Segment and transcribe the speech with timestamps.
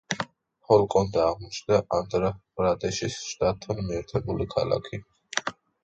[0.69, 5.07] ჰოლკონდა აღმოჩნდა ანდჰრა-პრადეშის შტატთან მიერთებული ქალაქი.